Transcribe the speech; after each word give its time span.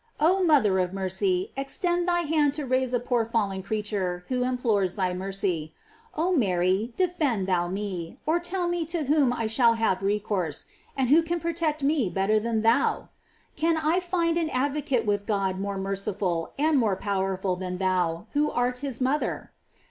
Oh 0.19 0.43
mother 0.43 0.79
of 0.79 0.93
mercy, 0.93 1.51
ex 1.55 1.77
tend 1.79 2.07
thy 2.07 2.21
hand 2.21 2.55
to 2.55 2.65
raise 2.65 2.91
a 2.91 2.99
poor 2.99 3.23
fallen 3.23 3.61
creature 3.61 4.25
who 4.29 4.43
implores 4.43 4.95
thy 4.95 5.13
mercy. 5.13 5.75
Oh 6.17 6.35
Mary, 6.35 6.91
defend 6.97 7.45
thou 7.45 7.67
me, 7.67 8.17
or 8.25 8.39
tell 8.39 8.67
me 8.67 8.83
to 8.85 9.03
whom 9.03 9.31
I 9.31 9.45
shall 9.45 9.75
have 9.75 10.01
recourse, 10.01 10.65
and 10.97 11.09
who 11.09 11.21
can 11.21 11.39
protect 11.39 11.83
me 11.83 12.09
better 12.09 12.39
than 12.39 12.63
thou. 12.63 13.09
Can 13.55 13.77
I 13.77 13.99
find 13.99 14.37
an 14.39 14.49
advocate 14.49 15.05
with 15.05 15.27
God 15.27 15.59
more 15.59 15.77
merciful 15.77 16.53
and 16.57 16.79
more 16.79 16.95
powerful 16.95 17.55
than 17.55 17.77
thou, 17.77 18.25
who 18.33 18.49
art 18.49 18.79
his 18.79 19.01
mother? 19.01 19.51